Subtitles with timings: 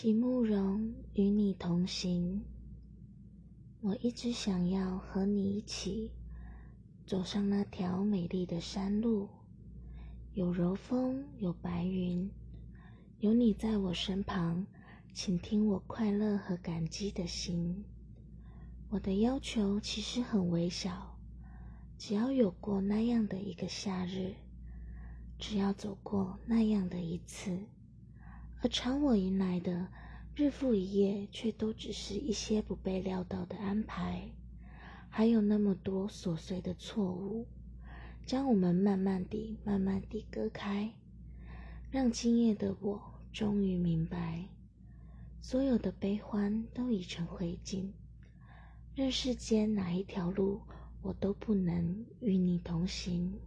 [0.00, 2.44] 席慕容与你同行，
[3.80, 6.12] 我一直想要和你一起
[7.04, 9.28] 走上那条美丽的山路，
[10.34, 12.30] 有柔风，有白云，
[13.18, 14.64] 有你在我身旁，
[15.12, 17.84] 倾听我快乐和感激的心。
[18.90, 21.18] 我的要求其实很微小，
[21.98, 24.36] 只要有过那样的一个夏日，
[25.40, 27.58] 只要走过那样的一次。
[28.60, 29.86] 而常我迎来的
[30.34, 34.32] 日复一夜，却都只是一些不被料到的安排，
[35.08, 37.46] 还有那么多琐碎的错误，
[38.26, 40.92] 将我们慢慢地、慢慢地割开，
[41.92, 43.00] 让今夜的我
[43.32, 44.48] 终于明白，
[45.40, 47.92] 所有的悲欢都已成灰烬，
[48.96, 50.62] 任世间哪一条路，
[51.02, 53.38] 我都不能与你同行。